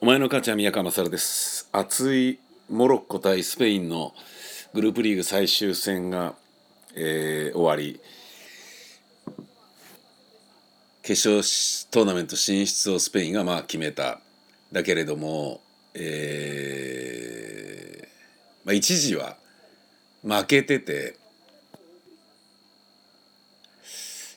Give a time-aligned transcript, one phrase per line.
[0.00, 1.68] お前の母ちゃん宮川勝です。
[1.72, 2.38] 熱い
[2.70, 4.14] モロッコ対スペインの
[4.72, 6.36] グループリーグ最終戦が、
[6.94, 8.00] えー、終わり。
[11.02, 11.42] 決勝
[11.90, 14.20] トーナメント進出をスペインがまあ決めた。
[14.70, 15.62] だけれども、
[15.94, 18.08] えー
[18.64, 19.36] まあ、一時は
[20.22, 21.16] 負けてて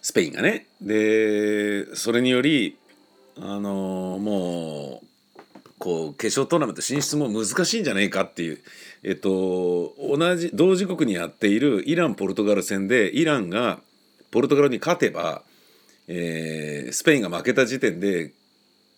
[0.01, 0.65] スペインがね。
[0.81, 2.79] でそれにより
[3.37, 5.10] あのー、もう
[5.81, 8.59] こう決勝トーナメント進出も難しいんじゃないかっていう、
[9.01, 13.79] えっと、同じ同時刻にやっているイラン・ポルトガル戦でイランが
[14.29, 15.41] ポルトガルに勝てば、
[16.07, 18.31] えー、スペインが負けた時点で、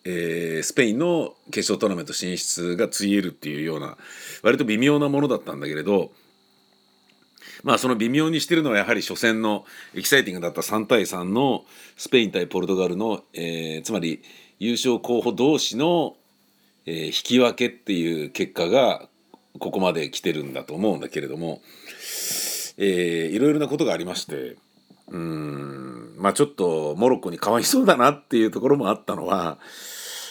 [0.04, 3.96] えー、スペインの決勝トーナメント進出がついえるっていうような
[4.42, 6.12] 割と微妙なものだったんだけれど
[7.62, 9.64] まあその微妙にしてるのはやはり初戦の
[9.94, 11.64] エキサイティングだった3対3の
[11.96, 14.22] スペイン対ポルトガルの、えー、つまり
[14.58, 16.16] 優勝候補同士の
[16.86, 19.08] えー、引き分けっていう結果が
[19.58, 21.62] ここまで来てるんだと思うんだけれども、
[22.76, 24.56] えー、いろいろなことがありまして
[25.08, 29.58] うんまあちょっとモロッコにかわいそうだなっていうところもあったのは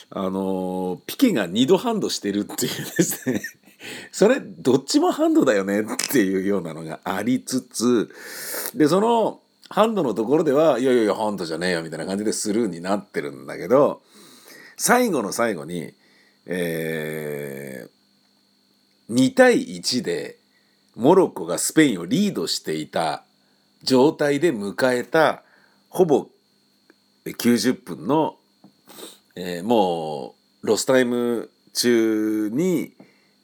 [0.09, 3.41] あのピケが2度ハンドしてるっていうですね
[4.11, 8.09] それどっちもハンドだよねっていうようなのがありつつ
[8.75, 14.01] でそのハンドのところではいやいやいやハンドじゃねえよみたいな感じでスルーになってるんだけど
[14.77, 15.93] 最後の最後に
[16.45, 20.37] えー、2対1で
[20.95, 23.23] モロッコがスペインをリードしていた
[23.81, 25.43] 状態で迎えた
[25.89, 26.27] ほぼ
[27.25, 28.35] 90分の、
[29.35, 32.93] えー、もうロスタイム中に、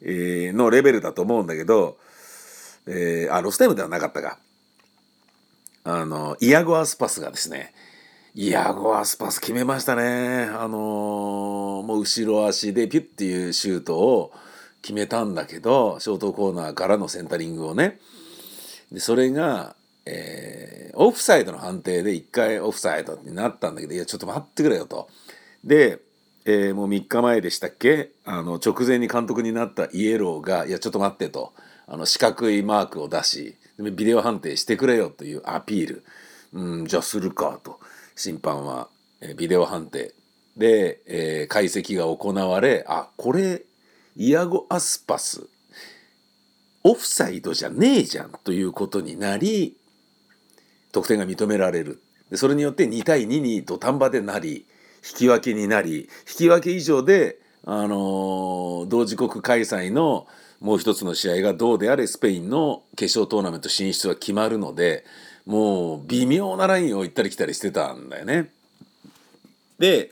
[0.02, 1.98] えー、のレベルだと思うんだけど、
[2.86, 4.38] えー、あロスタイムではなかったか。
[5.82, 7.72] あのイアゴ・アスパスがですね
[8.34, 10.44] イアゴ・アスパス決めましたね。
[10.44, 14.32] あのもう後ろ足でピュッていうシュートを
[14.82, 17.98] 決めたんだけどショートコーナーからのセンタリングをね。
[18.92, 19.74] でそれが、
[20.06, 25.08] えー、オフサイドの判定で1回オフサイドになったんだけどいやちょっと待ってくれよと。
[25.64, 25.98] で、
[26.44, 28.12] えー、もう3日前でしたっけ？
[28.24, 31.52] あの直前に監督になったイエローが「いやちょっと待って」と。
[31.92, 36.04] あの四角いマークを出しビデオ判定してくれよというアピール。
[36.52, 37.79] うんじゃあするかと。
[38.20, 38.88] 審判は、
[39.36, 40.14] ビデオ判定。
[40.56, 43.62] で、えー、解析が行われあこれ
[44.16, 45.46] イアゴ・アスパス
[46.82, 49.76] オフサイドじゃねえじゃんということになり
[50.92, 52.02] 得点が認められる。
[52.30, 54.66] でそれによって2対2に土壇場でなり
[55.08, 60.26] 引き分けになり引き分け以上で、あのー、同時刻開催の
[60.60, 65.04] もう一つの試合がどうであれスペインの決勝トーナメント進出は決まるので
[65.46, 68.50] もう微妙なラインを行ったり来たりしてたんだよね。
[69.78, 70.10] で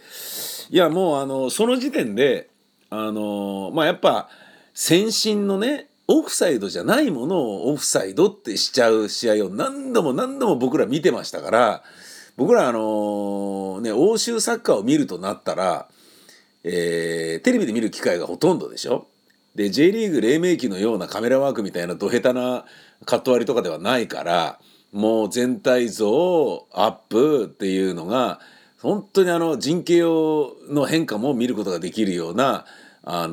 [0.71, 2.49] いやもうあのその時点で
[2.89, 4.31] あのまあやっぱ
[4.73, 11.83] 先進のねオフサイドじゃないものをオフサイドってしちゃう試合を何度も何度も僕ら見てましたから
[12.39, 15.89] 僕らあのね欧州サッカーを見るとなったら、
[16.65, 19.07] えー、テレビで見る機会がほとんどでしょ。
[19.59, 22.65] で J リーグ黎明期のようなカメラワークみたいなど下手な
[23.05, 24.61] カット割りとかではないから
[24.93, 28.39] もう全体像アップっていうのが
[28.81, 30.03] 本当にあの人形
[30.71, 32.67] の変化も見ることができるような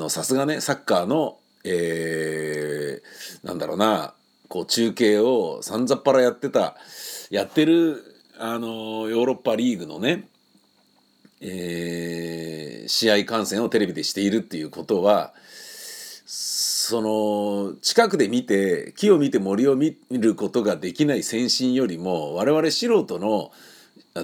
[0.10, 4.16] さすがねサッカーの、えー、なんだろうな
[4.48, 6.76] こう中継をさんざっぱらやってた
[7.30, 8.02] やってる
[8.40, 10.28] あのヨーロッパリーグのね、
[11.40, 15.36] えー、試合観戦をテレビでしているっていうことは
[16.86, 23.52] その近くで見て木を見て森を見ることができない先進よりも我々素人の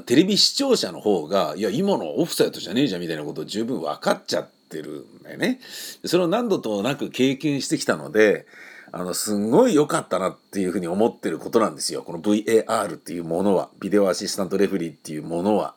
[0.06, 5.60] テレビ視聴者の方がいや今のオフサイドじゃねえじゃんみたいなことを十分分かっちゃってるんだよね。
[6.06, 8.46] それを何度となく経験してきたので
[8.92, 15.76] あのすんごい良かったなっていうふうに思ってることなんですよこの VAR っていうものはビデオアシスタントレフリーっていうものは。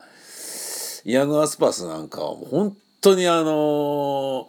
[1.06, 4.46] イアン・アスパスなんかは本当にあのー、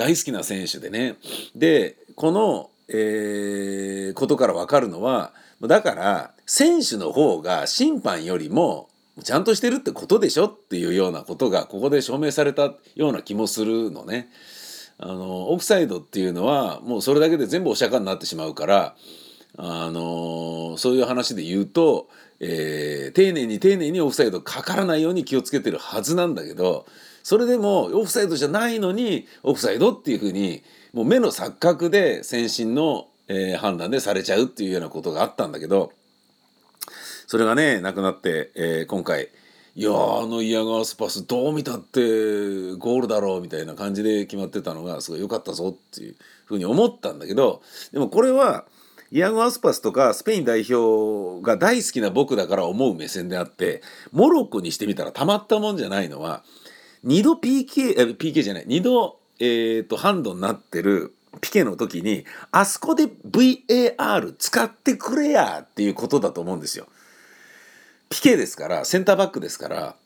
[0.00, 1.16] 大好きな選手でね
[1.54, 8.88] でこの、えー、ことから分かるのはだから選手の方が審判よりも
[9.22, 14.30] ちゃんとしてるってことでしょっていうようなことがここで証明されたような気もするのね。
[14.96, 18.96] あのオフサイドっていうのはもうそれだけで全部お釈迦になってしまうから
[19.56, 22.08] あのそういう話で言うと、
[22.38, 26.86] えー、丁寧に丁寧にオフサイドかからないように気をつけてるはずなんだけど
[27.22, 30.62] それでもオフサイドじゃないのにオフサイドっていうふうに
[30.92, 35.92] もう目の錯覚で先進の、えー、判断でされちゃうっていうようなことがあったんだけど
[37.26, 39.28] それがねなくなって、えー、今回、
[39.76, 42.00] いやあのイヤガースパスどう見たって
[42.74, 47.62] ゴールだろうみたいな感じで決まってたのがすごい良かったぞっていうふうに思ったんだけど
[47.92, 48.64] でもこれは
[49.12, 53.80] イアゴ・アスパスとかスペイン代表が大好きな僕だから思う目線であって
[54.10, 56.42] モロッコにしてみたらたまったもんじゃないのは
[57.04, 66.86] 2度 PK、PK じゃない2度、えーと、ハンドになってるピケの時にあそこで VAR 使ってくれやっていうことだと思うんですよ。
[68.08, 69.96] ピケですからセンターバックですから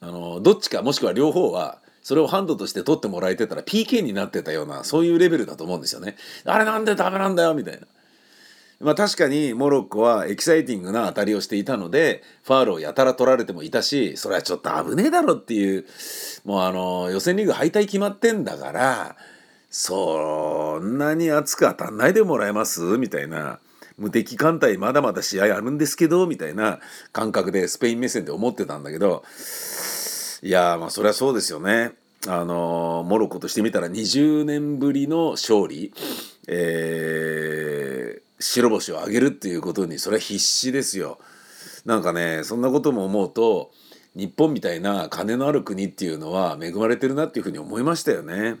[0.00, 6.16] あのどっちかもしくは両方はそれをハンドとして取ってもらえてたら PK になってたようなそういうレベルだと思うんですよね。
[6.44, 7.86] あれなんでダメなんだよみたいな。
[8.82, 15.86] まあ確かにモロッコはエキサイティングな当たりをしていたのでファールをやたら取られてもいたしそれはちょっと危ねえだろっていう
[16.44, 19.16] もうあの予選リーグ敗退決まってんだから
[19.70, 22.80] そんなに熱く当たんないでもらえます？
[22.98, 23.60] みたいな
[23.96, 26.80] 無敵艦隊まだまだ試合あるんですけどみたいな
[27.12, 29.22] 感覚でスペイン目線で思ってたんだけど
[30.42, 31.92] いやまあそれはそうですよね。
[32.28, 35.92] あのモロッコとしてみたら20年ぶりの勝利、
[36.46, 41.18] えー、白星を挙げるっていうことにそれは必死ですよ。
[41.84, 43.70] なんかねそんなことも思うと
[44.14, 48.56] 日本みたいな金のある国っていうのは恵まれてるなっていうふうに思いましたよね。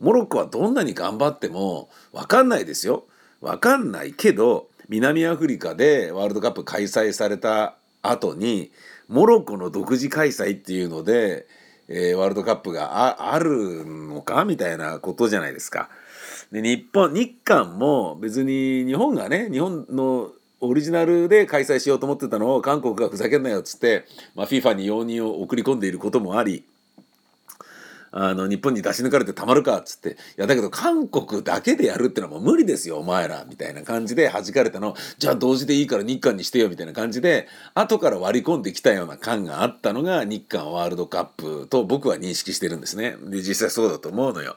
[0.00, 3.04] モロッコはどんなに頑張っても分かんないですよ。
[3.40, 8.72] 分かんないけど南アフリカでワールドカップ開催された後に
[9.08, 11.46] モロッコの独自開催っていうので、
[11.88, 15.88] えー、ワールドカップがあるのかみたいなことじゃないですか。
[16.52, 20.30] で日本日韓も別に日本がね日本の
[20.60, 24.04] オリジナルで開催しようと思ってたのを韓国がふざけんなよっつって、
[24.34, 26.64] まあ、FIFA に容認を送り込んでいることもあり
[28.12, 43.16] あの日本に出し抜かれてたまるかっつっていやだけど韓国だけでやるってのはもう無理ですよお前らみたいな感じで弾かれたのじゃあ同時でいいから日韓にしてよみたいな感じで後から割り込んできたような感があったのが日韓ワールドカップと僕は認識してるんですね。
[43.26, 44.56] で実際そうだと思うのよ。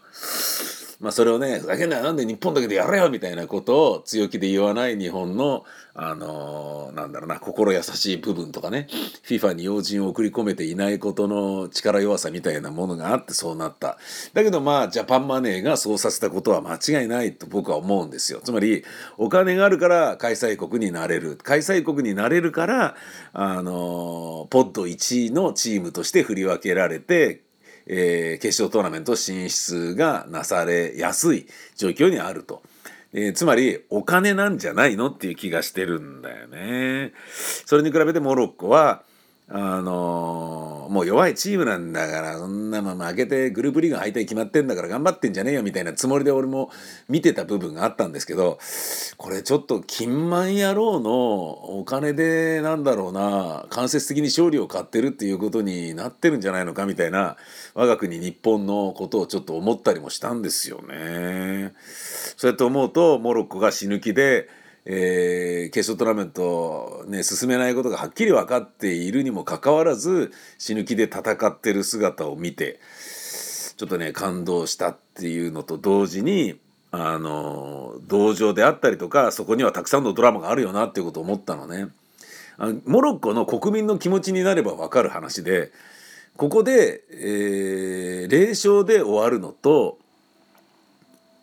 [1.04, 2.04] まあ、それをねふざけんなよ。
[2.04, 8.88] なんで日本だけでやれよみたいなことを強気で言わない日本の、あのー、なんだろうな心優しい部分とかね。
[9.28, 13.98] FIFA に要人を送り込めていないことの力弱さみたいなものがあってそうなった。
[14.34, 18.40] だけどまあジャパンマネーがそうさせたことは間違いないと僕は思うんですよ。
[18.42, 18.86] つまり
[19.18, 21.36] お金があるから開催国になれる。
[21.36, 22.96] 開催国になれるから
[23.34, 27.43] あのー、ポッド1位のチームとして振り分けられて
[27.88, 32.64] えー、決勝トーナメント進出がなされやすい状況にあると。
[33.14, 37.14] えー、つまりお金なんじゃないのっていう気がしてるんだよね。
[37.66, 39.04] それに比べてモロッコは
[39.50, 46.70] あの、もう弱いチームなんだからそんなまま負けてグループリーグ敗退決まってんだから頑張ってんじゃねえよみたいなつもりで俺も
[47.10, 48.60] 見てた部分があったんですけど
[49.18, 51.10] これちょっと金満野郎の
[51.80, 57.38] お金でなんだろうな間接的に勝利を買ってるっていうことになってるんじゃないのかみたいな
[57.74, 61.74] 我が国日本のことをちょっと思ったりもしたんですよね。
[62.38, 64.48] そうやって思うとモロッコが死ぬ気で
[64.86, 72.80] えー、決勝トーナメント、ね、進めないことがはっきり分かっているにもかかわらず死ぬ気で戦ってる姿を見て
[73.78, 76.60] ちょっとね感動したっていうのと同時に
[76.92, 81.88] あの同情であったりとかそこにはたくさんのドラマがあるよなっていうことを思ったのね。
[82.58, 85.72] あのモロッコの国民の気持ちになれば分かる話で
[86.38, 89.98] ここで、えー、0勝で終わるのと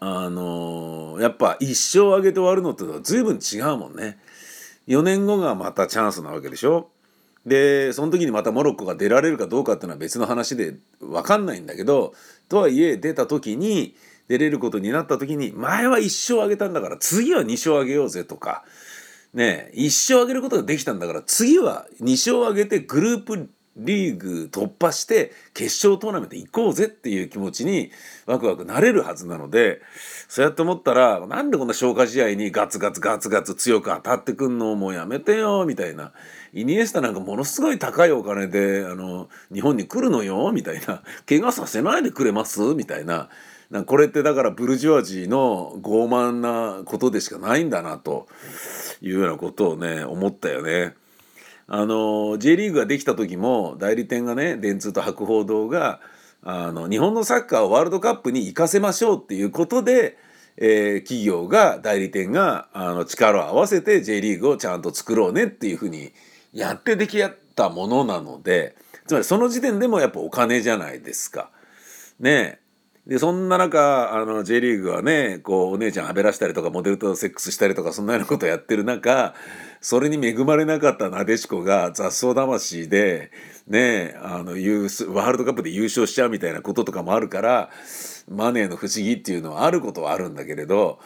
[0.00, 4.19] あのー、やっぱ一生上げて終わるのってのは随分違うもんね。
[4.88, 6.90] 4年後がまたチャンスなわけでしょ。
[7.47, 12.12] でその時にまたモロッコが出られるかどうかっていうのは別の話で分かんないんだけど
[12.49, 13.95] とはいえ出た時に
[14.28, 16.04] 出れることになった時に前は1
[16.35, 18.64] 勝あげたんだから次は2勝あげようぜとか
[19.33, 23.49] ね1勝あげることができたんだから次は2勝あげてグループ
[23.85, 27.91] リーグ突破して決勝トーナメント行こうぜっていう気持ちに
[28.27, 29.81] ワクワクなれるはずなので
[30.29, 36.13] そうやって思ったらなんでこんな消化試合にガツガツガツガツ強く当たってくんのもうやめてよみたいな
[36.53, 42.61] イニエスタなんかものすごい高いお金であの日本に来るのよみたいな怪我させないでくれます？
[42.75, 43.29] みたいな。
[43.71, 48.27] なこれってだからブルジョワジーの傲慢なことでしかないんだなと
[49.01, 50.95] いうようなことをね思ったよね。
[51.73, 56.00] あの J リーグができた時も代理店がね電通と博報堂が
[56.43, 60.19] あの日本のサッカーをワールドカップに行かせましょうっていうことで、
[60.57, 66.12] えー、企業が代理店があの力を合わせて J リーグをちゃんと作ろうねっていうふうに
[66.53, 68.75] やって出来上がったものなので
[69.07, 71.50] つまりその時点でもやっぱお金じゃないですか。
[72.19, 72.59] ね
[73.07, 79.35] でそんな中あの J リーグはねこうお姉ちゃんはべらしたりとかモデルとセックスしたりとかそんなようなことをやってる中
[79.80, 83.30] それに恵まれなかったなでしこが雑草魂で
[83.66, 87.71] ねあのワールドカップで優勝しちゃうみたいなこととかもあるから
[88.31, 91.01] マネーの不思議っていうのはあることはあるんだけれど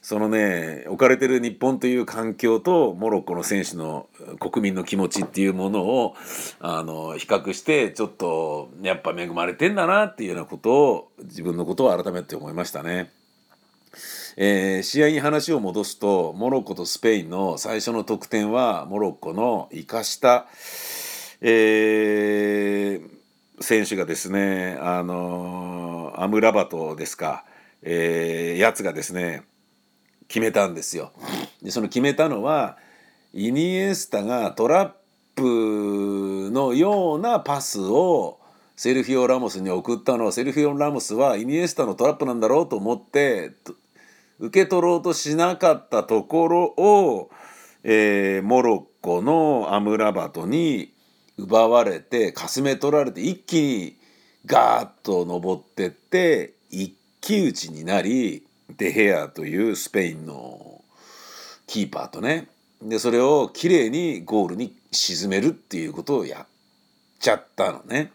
[0.00, 4.08] そのね置かれてる日本という環境とモロッコの選手の
[4.40, 6.16] 国民の気持ちっていうものを
[6.60, 13.12] あの比較してちょっとやっぱ恵まれてんだなっていうようなことを自分のことを改めて思いましたね。
[14.36, 20.46] えー、試合に話を戻すとモロッコとスペインの最初の得点はモロッコの生かした、
[21.42, 25.91] えー、選手がですねあの
[26.22, 27.44] アムラバトですか、
[27.82, 29.42] えー、やつがですね
[30.28, 31.12] 決めたんですよ。
[31.62, 32.78] でその決めたのは
[33.34, 34.90] イニエスタがトラッ
[35.34, 38.38] プのようなパスを
[38.76, 43.52] セルヒオ・ラモスに送ったのはセルヒオ・ラモスはイニエスタのトラップなんだろうと思って
[44.38, 47.30] 受け取ろうとしなかったところを、
[47.82, 50.92] えー、モロッコのアムラバトに
[51.36, 54.01] 奪われてかすめ取られて一気に
[54.46, 58.44] ガーッと登ってって一騎打ちになり
[58.76, 60.82] デヘアというスペインの
[61.66, 62.48] キーパーとね
[62.82, 66.46] でそれをきれいにゴールに沈めるっていうことをやっ
[67.20, 68.10] ちゃったのね。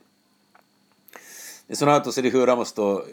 [1.70, 3.06] でその後セリフ・ラモスと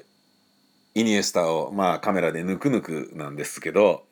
[0.95, 4.05] イニエスタをまあカメラでぬくぬくなんですけど、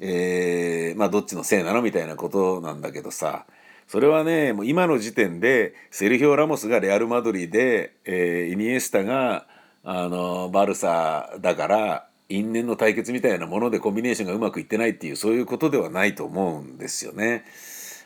[0.00, 3.46] えー、まあどっちのせいなのみたいなことなんだけどさ
[3.86, 9.46] それはねもう今の時点でセルヒオ・ラモスがレアル・マドリーで、えー、イニエスタが
[9.84, 17.44] あのバルサだから因縁の対決みたいなものでコンビネーションがうまくいってないっていうそういうことではないと思うんですよね。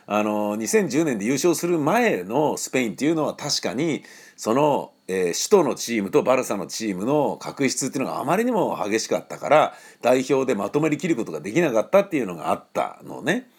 [0.09, 4.03] あの2010年で優勝する前のスペインっていうのは確かに
[4.37, 13.49] そのえー、首都のチームとバルサのチームの確執っていうのがあまりにも激しかったから代表でまとめりきることができなかったっていうのがあったのね。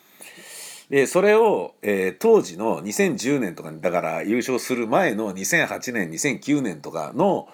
[0.91, 7.49] でそれを、えー、当時の2010年とかだから優勝する前の2008年2009年とかの、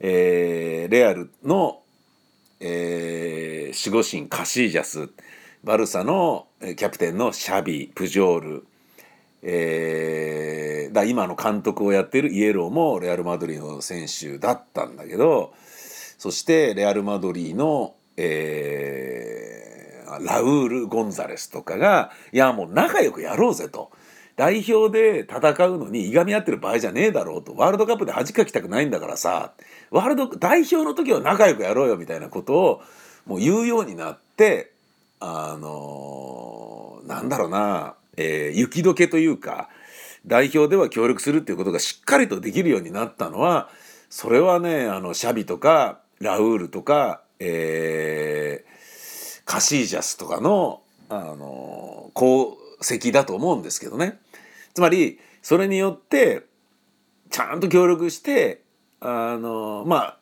[0.00, 1.80] えー、レアルの、
[2.60, 5.08] えー、守護神カシージャス
[5.64, 8.66] バルサのキャプテンのシャビプジョール
[9.48, 15.54] えー、だ今の監督をやってるイエローもレアル・マドリーの選手だったんだけど
[16.18, 19.55] そしてレアル・マドリーの、えー、
[20.20, 23.90] ラウール・ゴンザレスとかがいやもう仲良くやろうぜと。
[24.36, 27.54] 代表で戦うのにいがみ合ってる場合じゃねえだろうと。
[27.54, 29.52] ワールドカップで恥かきたくないんだからさ。
[29.90, 32.82] ワールド代表の時は仲良くやろうよみたいなことを
[33.24, 34.72] もう言うようになって
[35.20, 37.94] あのー、なんだろうな。
[38.16, 39.68] えー、雪解けというか
[40.26, 43.68] 代表では協力するっていうことがしっかりとできるようになったのは
[44.10, 48.75] それはねあのシャビとかラウールとか、えー、
[49.46, 54.18] カシージャスとかのあの功績だと思うんですけどね。
[54.74, 56.42] つまりそれによって
[57.30, 58.60] ちゃんと協力して
[59.00, 60.18] あのまあ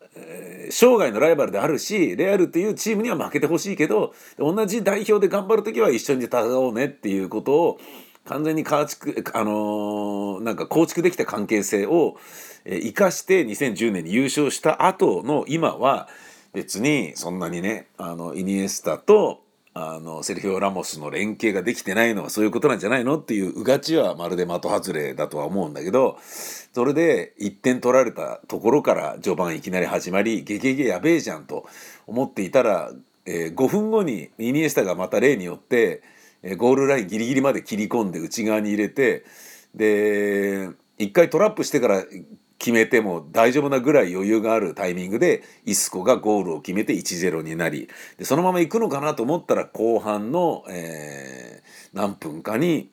[0.71, 7.81] 生涯のライバルであるしレアルっていうチームには負けてほしいけど同じ代表で頑張る時は一緒に戦おうねっていうことを
[8.27, 12.17] 完全に構築あの、なんか構築できた関係性を
[12.65, 16.09] 生かして2010年に優勝した後の今は
[16.55, 19.43] 別にそんなにねあのイニエスタと
[19.77, 26.17] あのセルフィオ・ラモスの連携ができてないのはそういうことなんじゃないのっていううがちはまるで的外れだとは思うんだけど
[26.73, 31.67] それで1点取られたところから序盤いきなり始まりゲゲゲやべえじゃんと
[32.07, 32.93] 思っていたら、
[33.27, 36.03] えー、5分後にイニエスタがまた例によって、
[36.45, 39.25] えー、ゴールラインギリギリまで切り込んで内側に入れて
[39.75, 40.69] で
[41.01, 42.05] 1回トラップしてから
[42.59, 52.91] 決めても大丈夫なぐらい余裕があるタイミングでイスコがゴールを決めて1-0になりでそのまま行くのかなと思ったら後半の、えー、何分かに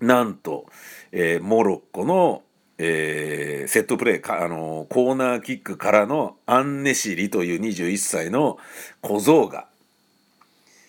[0.00, 0.66] なんと、
[1.12, 2.42] えー、モロッコの、
[2.78, 8.58] えー、セットプレーかあのコーナーキックからのアンネシリという21歳の
[9.00, 9.66] 小僧が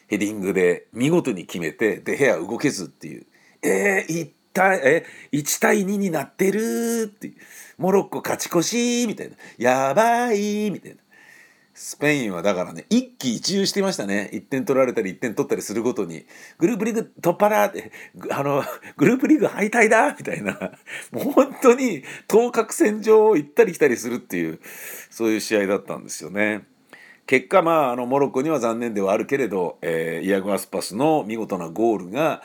[0.08, 3.26] ヘディングで見事に決めてで部屋動けずっていう。
[3.64, 7.32] えー、対え1対2になってるって。
[7.78, 9.36] モロッコ勝ち越しみたいな。
[9.58, 10.98] やばいみたいな。
[11.78, 14.30] スペインはだからね一喜一憂してましたね。
[14.32, 16.26] 1点取られたり1点取ったりするごとに。
[16.58, 17.92] グループリーグ突破だって
[18.32, 18.64] あの
[18.96, 20.54] グループリーグ敗退だみたいな。
[21.12, 24.60] もう本当に当確線上を行ったり来たりするっていう
[25.10, 26.64] そういう試合だったんですよね。
[27.28, 32.42] 結果まああのモロッコには残念ではあるけれど、えー、イアゴアスパスの見事なゴールが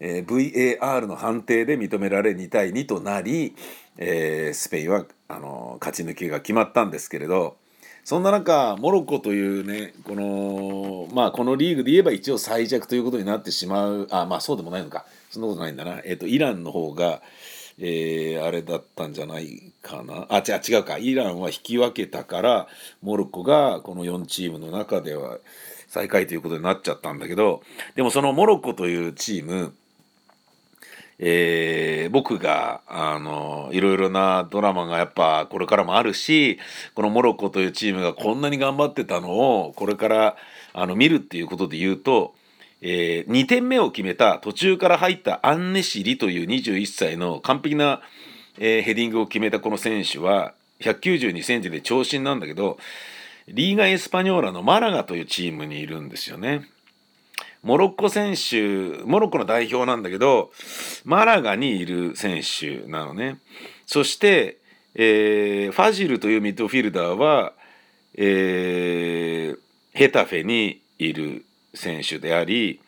[0.00, 3.54] えー、VAR の判定で認められ2対2となり、
[3.96, 7.56] えー、スペインはあの勝ち抜きが決まったんですけれど
[8.04, 15.06] そんな中モロッコというねこのまあこのリーグで言えば一応最弱ということになってしまうあまあそうでもないのか。
[15.30, 17.20] そんなことないんだな、えーと、イランの方が
[17.78, 20.26] えー、あれだったんじゃないかな。
[20.30, 20.98] あ違う違うか。
[20.98, 22.68] イランは引き分けたから
[23.02, 25.38] モロッコがこの4チームの中では
[25.88, 27.62] 最下位ということになっちゃったんだけど
[27.96, 29.74] でもそのモロッコというチーム
[31.18, 36.58] えー、僕があのいろいろなドラマがやっぱこれからもあるし
[36.94, 40.36] このモロッコというチームがこんなに頑張ってたのをこれから
[40.72, 42.34] あの見るっていうことで言うと、
[42.80, 48.00] えー、2点目を決めた途中から入ったアンネシリという21歳の完璧な、
[48.58, 52.78] えー、ヘディングを決めたこの選手は192センチで長身なんだけど
[53.46, 56.66] リーガ・エスパニョーラのマラガというチームにいるんですよね。
[57.64, 60.52] モロッコ選手、モロッコの代表なんだけど、
[61.04, 63.40] マラガにいる選手なのね。
[63.86, 64.58] そして、
[64.94, 67.54] えー、ファジルというミッドフィルダーは、
[68.16, 69.58] えー、
[69.92, 72.80] ヘタフェにいる選手であり、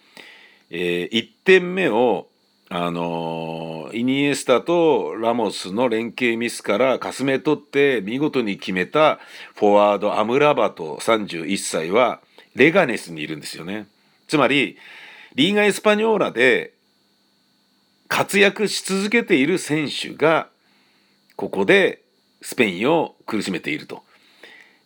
[0.71, 2.29] えー、1点目を、
[2.69, 9.21] あのイニエスタとラモスの連携ミスからかすめ取って見事に決めた
[9.55, 12.21] フォワードアムラバト31歳は
[12.57, 13.87] レガネスにいるんですよね。
[14.29, 14.77] つまり
[15.35, 16.73] リーガ・エスパニョーラで
[18.09, 20.49] 活躍し続けている選手が
[21.37, 22.03] ここで
[22.41, 24.03] スペインを苦しめていると、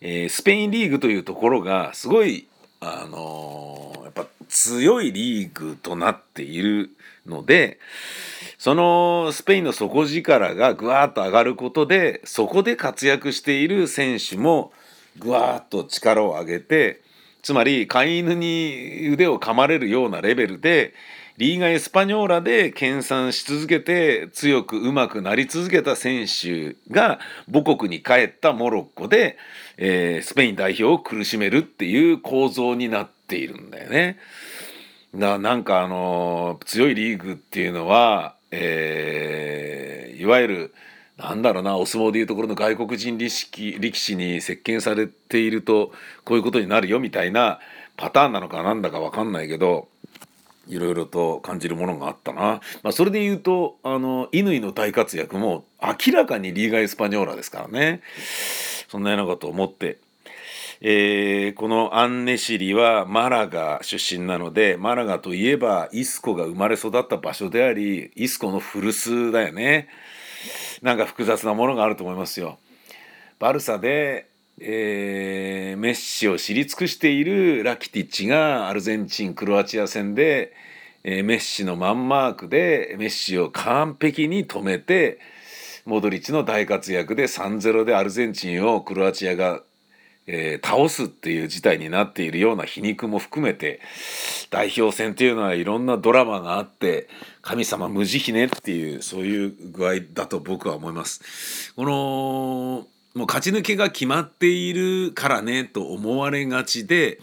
[0.01, 2.49] えー、スペインリーグというところがすごい、
[2.81, 6.91] あのー、やっぱ強いリーグとなっている
[7.27, 7.79] ので
[8.59, 14.73] そのスペインの底力がぐわーっと上がることでそこで活躍している選手も
[15.19, 17.03] ぐわーっと力を上げて
[17.43, 20.95] つまり飼い犬に腕を噛まれるようなレベルで
[21.41, 27.19] リーガ・エスパニョーラで研鑽し続けて強くうまくなり続けた選手が
[27.51, 29.39] 母国に帰ったモロッコで、
[29.79, 34.19] えー、スペイン代表を苦しめるっていう構造になっているんだよね。
[35.15, 40.75] ななんかあの強いリーグっていうのは、えー、いわゆる
[41.21, 45.93] なんだろうなお相撲でいうところの外国人力士力士に接見されていると
[46.25, 47.61] こういうことになるよみたいな
[47.97, 49.89] パターンなのかなんだか分かんないけど
[50.67, 58.03] いろいろと感じるものがあったな、まあ、それで言うとあの乾の大活躍も明らかにリーガ・エスパニョーラですからね。
[58.89, 59.99] そんなようなことを思って、
[60.81, 69.89] えー、このアンネシリはマラガ出身なのでマラガといえばイスコが生まれ育った場所でありイスコの古巣だよね。
[70.83, 72.59] なんか複雑なものがあると思いますよ。
[73.39, 80.53] バルサで、えー、メッシを知り尽くしているラキティッチがアルゼンチンクロアチア戦で、
[81.05, 85.19] えー、メッシのマンマークでメッシを完璧に止めて
[85.87, 89.63] モドリッチの大活躍で3-0でアルゼンチンをクロアチアが
[90.27, 93.81] えー、倒すっていう事態になっているような皮肉も含めて
[94.51, 97.09] 代表戦っていうのはいろんなドラマがあって
[97.43, 101.73] 神様無慈悲ねっていうそういう具合だと僕は思います。
[101.75, 107.19] このもう勝ち抜けが決まっているからねと思われがちで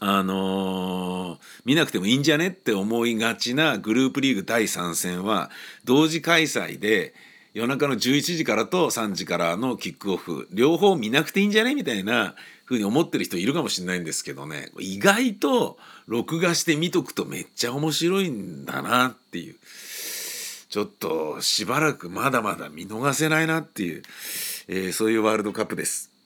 [0.00, 5.50] あのー、見なくてもいいんじゃねって思いがちなグループリーグ第3戦は
[5.84, 7.14] 同時開催で
[7.58, 19.56] 夜中の11時からと3時からのキックオフ両方見なくていいんじゃねみたいな風に思ってる人いるかもしれないんですけどね意外と録画して見とくとめっちゃ面白いんだなっていう
[20.68, 24.02] ちょっとしばらくまだまだ見逃せないなっていう、
[24.68, 26.17] えー、そういうワールドカップです。